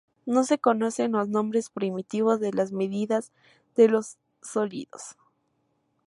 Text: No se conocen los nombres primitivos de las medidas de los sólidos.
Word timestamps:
No 0.25 0.43
se 0.45 0.57
conocen 0.57 1.11
los 1.11 1.27
nombres 1.29 1.69
primitivos 1.69 2.39
de 2.39 2.51
las 2.51 2.71
medidas 2.71 3.31
de 3.75 3.87
los 3.87 4.17
sólidos. 4.41 5.15